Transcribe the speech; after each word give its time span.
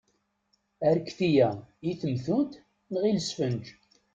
Arekti-a, 0.87 1.49
i 1.89 1.91
temtunt 1.99 2.53
neɣ 2.91 3.03
i 3.05 3.11
lesfenǧ? 3.17 3.65